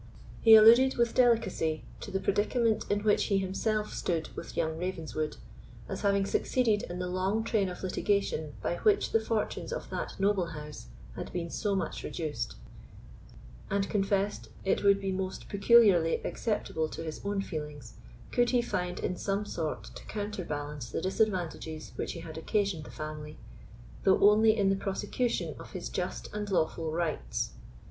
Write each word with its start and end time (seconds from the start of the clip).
He 0.41 0.55
alluded 0.55 0.97
with 0.97 1.13
delicacy 1.13 1.83
to 1.99 2.09
the 2.09 2.19
predicament 2.19 2.85
in 2.89 3.01
which 3.01 3.25
he 3.25 3.37
himself 3.37 3.93
stood 3.93 4.29
with 4.35 4.57
young 4.57 4.79
Ravenswood, 4.79 5.37
as 5.87 6.01
having 6.01 6.25
succeeded 6.25 6.81
in 6.89 6.97
the 6.97 7.05
long 7.07 7.43
train 7.43 7.69
of 7.69 7.83
litigation 7.83 8.55
by 8.63 8.77
which 8.77 9.11
the 9.11 9.19
fortunes 9.19 9.71
of 9.71 9.91
that 9.91 10.19
noble 10.19 10.47
house 10.57 10.87
had 11.15 11.31
been 11.31 11.51
so 11.51 11.75
much 11.75 12.01
reduced, 12.03 12.55
and 13.69 13.91
confessed 13.91 14.47
it 14.65 14.83
would 14.83 14.99
be 14.99 15.11
most 15.11 15.47
peculiarly 15.47 16.15
acceptable 16.25 16.89
to 16.89 17.03
his 17.03 17.21
own 17.23 17.39
feelings, 17.39 17.93
could 18.31 18.49
he 18.49 18.59
find 18.63 18.99
in 19.01 19.15
some 19.15 19.45
sort 19.45 19.83
to 19.95 20.03
counterbalance 20.05 20.89
the 20.89 20.99
disadvantages 21.03 21.91
which 21.95 22.13
he 22.13 22.21
had 22.21 22.39
occasioned 22.39 22.85
the 22.85 22.89
family, 22.89 23.37
though 24.03 24.19
only 24.27 24.57
in 24.57 24.69
the 24.71 24.75
prosecution 24.75 25.55
of 25.59 25.73
his 25.73 25.89
just 25.89 26.27
and 26.33 26.49
lawful 26.49 26.91
rights. 26.91 27.51